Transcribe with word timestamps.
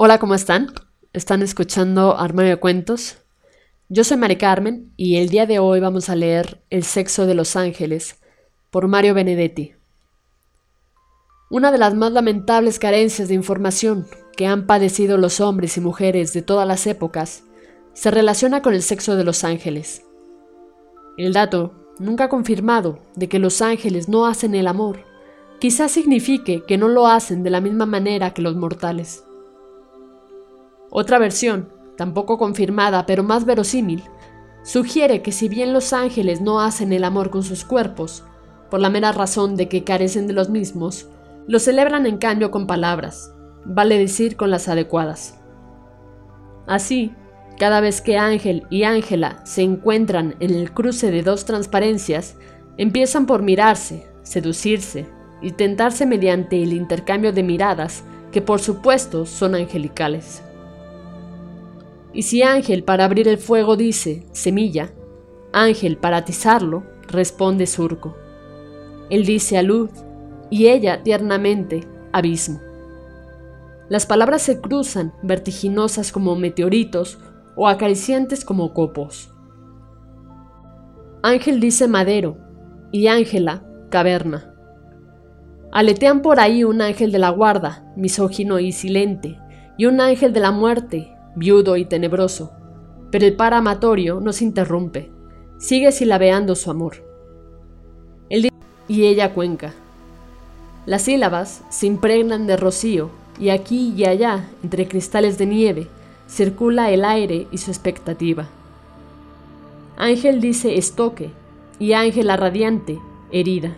Hola, 0.00 0.20
¿cómo 0.20 0.36
están? 0.36 0.72
¿Están 1.12 1.42
escuchando 1.42 2.16
Armario 2.16 2.52
de 2.52 2.60
Cuentos? 2.60 3.16
Yo 3.88 4.04
soy 4.04 4.16
Mari 4.16 4.36
Carmen 4.36 4.92
y 4.96 5.16
el 5.16 5.28
día 5.28 5.44
de 5.44 5.58
hoy 5.58 5.80
vamos 5.80 6.08
a 6.08 6.14
leer 6.14 6.62
El 6.70 6.84
sexo 6.84 7.26
de 7.26 7.34
los 7.34 7.56
ángeles 7.56 8.20
por 8.70 8.86
Mario 8.86 9.12
Benedetti. 9.14 9.72
Una 11.50 11.72
de 11.72 11.78
las 11.78 11.96
más 11.96 12.12
lamentables 12.12 12.78
carencias 12.78 13.26
de 13.26 13.34
información 13.34 14.06
que 14.36 14.46
han 14.46 14.68
padecido 14.68 15.18
los 15.18 15.40
hombres 15.40 15.76
y 15.76 15.80
mujeres 15.80 16.32
de 16.32 16.42
todas 16.42 16.68
las 16.68 16.86
épocas 16.86 17.42
se 17.92 18.12
relaciona 18.12 18.62
con 18.62 18.74
el 18.74 18.84
sexo 18.84 19.16
de 19.16 19.24
los 19.24 19.42
ángeles. 19.42 20.04
El 21.16 21.32
dato, 21.32 21.74
nunca 21.98 22.28
confirmado, 22.28 23.00
de 23.16 23.28
que 23.28 23.40
los 23.40 23.60
ángeles 23.62 24.08
no 24.08 24.28
hacen 24.28 24.54
el 24.54 24.68
amor, 24.68 25.00
quizás 25.58 25.90
signifique 25.90 26.62
que 26.68 26.78
no 26.78 26.86
lo 26.86 27.08
hacen 27.08 27.42
de 27.42 27.50
la 27.50 27.60
misma 27.60 27.84
manera 27.84 28.32
que 28.32 28.42
los 28.42 28.54
mortales. 28.54 29.24
Otra 30.90 31.18
versión, 31.18 31.68
tampoco 31.96 32.38
confirmada 32.38 33.06
pero 33.06 33.22
más 33.22 33.44
verosímil, 33.44 34.02
sugiere 34.62 35.22
que 35.22 35.32
si 35.32 35.48
bien 35.48 35.72
los 35.72 35.92
ángeles 35.92 36.40
no 36.40 36.60
hacen 36.60 36.92
el 36.92 37.04
amor 37.04 37.30
con 37.30 37.42
sus 37.42 37.64
cuerpos, 37.64 38.24
por 38.70 38.80
la 38.80 38.90
mera 38.90 39.12
razón 39.12 39.56
de 39.56 39.68
que 39.68 39.84
carecen 39.84 40.26
de 40.26 40.34
los 40.34 40.48
mismos, 40.50 41.08
lo 41.46 41.58
celebran 41.58 42.06
en 42.06 42.18
cambio 42.18 42.50
con 42.50 42.66
palabras, 42.66 43.32
vale 43.64 43.98
decir 43.98 44.36
con 44.36 44.50
las 44.50 44.68
adecuadas. 44.68 45.38
Así, 46.66 47.14
cada 47.58 47.80
vez 47.80 48.00
que 48.00 48.18
Ángel 48.18 48.66
y 48.70 48.84
Ángela 48.84 49.40
se 49.44 49.62
encuentran 49.62 50.36
en 50.40 50.54
el 50.54 50.72
cruce 50.72 51.10
de 51.10 51.22
dos 51.22 51.44
transparencias, 51.44 52.36
empiezan 52.76 53.26
por 53.26 53.42
mirarse, 53.42 54.06
seducirse 54.22 55.06
y 55.40 55.52
tentarse 55.52 56.06
mediante 56.06 56.62
el 56.62 56.72
intercambio 56.72 57.32
de 57.32 57.42
miradas 57.42 58.04
que 58.30 58.42
por 58.42 58.60
supuesto 58.60 59.26
son 59.26 59.54
angelicales. 59.54 60.42
Y 62.12 62.22
si 62.22 62.42
ángel 62.42 62.84
para 62.84 63.04
abrir 63.04 63.28
el 63.28 63.38
fuego 63.38 63.76
dice 63.76 64.26
semilla, 64.32 64.92
ángel 65.52 65.98
para 65.98 66.18
atizarlo 66.18 66.84
responde 67.06 67.66
surco. 67.66 68.16
Él 69.10 69.24
dice 69.24 69.58
a 69.58 69.62
luz 69.62 69.90
y 70.50 70.66
ella 70.66 71.02
tiernamente 71.02 71.86
abismo. 72.12 72.60
Las 73.88 74.06
palabras 74.06 74.42
se 74.42 74.60
cruzan, 74.60 75.14
vertiginosas 75.22 76.12
como 76.12 76.36
meteoritos 76.36 77.18
o 77.56 77.68
acariciantes 77.68 78.44
como 78.44 78.74
copos. 78.74 79.32
Ángel 81.22 81.58
dice 81.58 81.88
madero 81.88 82.36
y 82.92 83.08
Ángela 83.08 83.64
caverna. 83.90 84.54
Aletean 85.72 86.22
por 86.22 86.40
ahí 86.40 86.64
un 86.64 86.80
ángel 86.80 87.12
de 87.12 87.18
la 87.18 87.30
guarda, 87.30 87.92
misógino 87.96 88.58
y 88.58 88.72
silente, 88.72 89.38
y 89.76 89.86
un 89.86 90.00
ángel 90.00 90.32
de 90.32 90.40
la 90.40 90.50
muerte, 90.50 91.14
viudo 91.38 91.76
y 91.76 91.84
tenebroso, 91.84 92.52
pero 93.10 93.26
el 93.26 93.36
par 93.36 93.54
amatorio 93.54 94.20
no 94.20 94.32
se 94.32 94.44
interrumpe, 94.44 95.10
sigue 95.58 95.92
silabeando 95.92 96.54
su 96.54 96.70
amor. 96.70 96.96
Él 98.28 98.50
y 98.88 99.06
ella 99.06 99.32
cuenca. 99.34 99.74
Las 100.86 101.02
sílabas 101.02 101.62
se 101.70 101.86
impregnan 101.86 102.46
de 102.46 102.56
rocío 102.56 103.10
y 103.38 103.50
aquí 103.50 103.92
y 103.96 104.04
allá, 104.04 104.48
entre 104.62 104.88
cristales 104.88 105.38
de 105.38 105.46
nieve, 105.46 105.86
circula 106.28 106.90
el 106.90 107.04
aire 107.04 107.46
y 107.50 107.58
su 107.58 107.70
expectativa. 107.70 108.48
Ángel 109.96 110.40
dice 110.40 110.76
estoque 110.76 111.30
y 111.78 111.92
Ángela 111.92 112.36
radiante, 112.36 112.98
herida. 113.30 113.76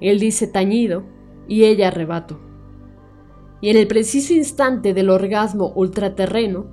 Él 0.00 0.18
dice 0.18 0.46
tañido 0.46 1.04
y 1.48 1.64
ella 1.64 1.88
arrebato 1.88 2.38
y 3.62 3.70
en 3.70 3.76
el 3.76 3.86
preciso 3.86 4.34
instante 4.34 4.92
del 4.92 5.08
orgasmo 5.08 5.72
ultraterreno, 5.76 6.66